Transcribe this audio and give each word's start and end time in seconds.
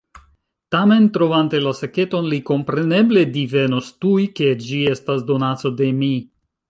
Tamen, 0.75 1.03
trovante 1.17 1.59
la 1.65 1.73
saketon, 1.81 2.25
li 2.33 2.39
kompreneble 2.49 3.25
divenus 3.35 3.93
tuj, 4.07 4.17
ke 4.41 4.49
ĝi 4.65 4.81
estas 4.95 5.27
donaco 5.29 5.73
de 5.83 5.93
mi. 6.01 6.11